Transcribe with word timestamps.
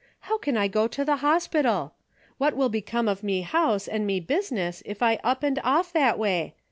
How 0.21 0.39
can 0.39 0.57
I 0.57 0.67
go 0.67 0.87
to 0.87 1.05
the 1.05 1.17
hospital? 1.17 1.93
What 2.39 2.55
will 2.55 2.69
become 2.69 3.07
of 3.07 3.21
me 3.21 3.41
house, 3.41 3.87
and 3.87 4.07
me 4.07 4.19
business 4.19 4.81
if 4.83 5.03
I 5.03 5.19
up 5.23 5.43
and 5.43 5.59
off 5.63 5.93
that 5.93 6.17
way 6.17 6.55